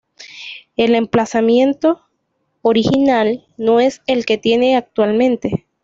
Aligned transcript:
El 0.77 0.95
emplazamiento 0.95 2.01
original 2.63 3.45
no 3.59 3.79
es 3.79 4.01
el 4.07 4.25
que 4.25 4.39
tiene 4.39 4.75
actualmente. 4.75 5.67